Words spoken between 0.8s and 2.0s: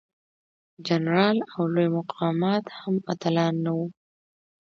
جنرالان او لوی